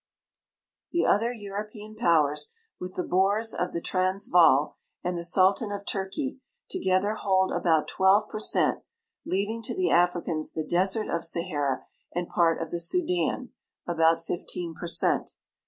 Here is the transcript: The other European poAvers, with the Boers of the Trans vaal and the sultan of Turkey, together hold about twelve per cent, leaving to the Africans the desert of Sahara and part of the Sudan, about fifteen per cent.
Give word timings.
The 0.91 1.05
other 1.05 1.31
European 1.31 1.95
poAvers, 1.95 2.55
with 2.79 2.95
the 2.95 3.03
Boers 3.03 3.53
of 3.53 3.71
the 3.71 3.81
Trans 3.81 4.29
vaal 4.29 4.75
and 5.03 5.15
the 5.15 5.23
sultan 5.23 5.71
of 5.71 5.85
Turkey, 5.85 6.39
together 6.71 7.13
hold 7.13 7.51
about 7.51 7.87
twelve 7.87 8.27
per 8.27 8.39
cent, 8.39 8.81
leaving 9.27 9.61
to 9.61 9.75
the 9.75 9.91
Africans 9.91 10.53
the 10.53 10.65
desert 10.65 11.07
of 11.07 11.23
Sahara 11.23 11.85
and 12.15 12.27
part 12.27 12.59
of 12.59 12.71
the 12.71 12.79
Sudan, 12.79 13.49
about 13.85 14.23
fifteen 14.25 14.73
per 14.73 14.87
cent. 14.87 15.35